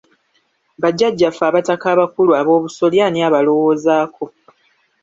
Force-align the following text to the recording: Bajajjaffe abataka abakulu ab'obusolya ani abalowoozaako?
Bajajjaffe 0.81 1.43
abataka 1.49 1.85
abakulu 1.93 2.31
ab'obusolya 2.39 3.01
ani 3.07 3.19
abalowoozaako? 3.27 4.25